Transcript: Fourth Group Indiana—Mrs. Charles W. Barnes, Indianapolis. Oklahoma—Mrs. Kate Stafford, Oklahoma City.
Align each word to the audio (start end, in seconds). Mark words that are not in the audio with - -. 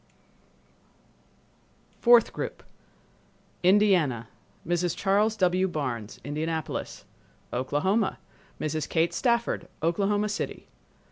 Fourth 1.99 2.33
Group 2.33 2.63
Indiana—Mrs. 3.61 4.97
Charles 4.97 5.37
W. 5.37 5.67
Barnes, 5.67 6.19
Indianapolis. 6.23 7.05
Oklahoma—Mrs. 7.53 8.89
Kate 8.89 9.13
Stafford, 9.13 9.67
Oklahoma 9.83 10.29
City. 10.29 10.65